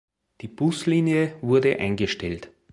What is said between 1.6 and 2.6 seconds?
eingestellt.